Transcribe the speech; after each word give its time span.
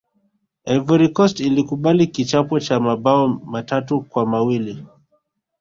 ivory 0.75 1.09
coast 1.15 1.39
ilikubali 1.39 2.07
kichapo 2.07 2.59
cha 2.59 2.79
mabao 2.79 3.27
matatu 3.27 4.01
kwa 4.01 4.25
mawili 4.25 4.85